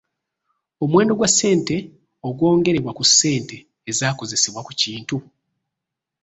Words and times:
Omuwendo 0.83 1.13
gwa 1.15 1.29
ssente 1.31 1.75
ogwongerebwa 2.27 2.91
ku 2.97 3.03
ssente 3.09 3.55
ezaakozesebwa 3.89 4.61
ku 4.67 4.71
kintu. 4.81 5.17